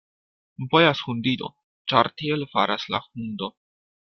Bojas 0.71 1.03
hundido, 1.09 1.49
ĉar 1.93 2.11
tiel 2.23 2.49
faras 2.55 2.89
la 2.95 3.05
hundo. 3.07 3.53